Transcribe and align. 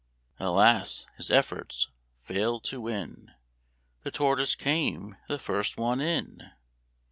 Alas! 0.39 1.05
his 1.17 1.29
efforts 1.29 1.91
failed 2.23 2.63
to 2.63 2.81
win, 2.81 3.33
The 4.01 4.09
Tortoise 4.09 4.55
came 4.55 5.15
the 5.27 5.37
first 5.37 5.77
one 5.77 6.01
in. 6.01 6.51